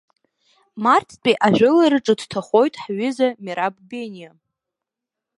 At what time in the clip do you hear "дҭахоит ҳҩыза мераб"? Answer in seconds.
2.19-3.75